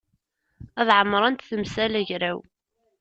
Ay 0.81 0.89
ɛemṛent 0.99 1.45
temsal 1.49 1.93
agraw. 1.99 2.39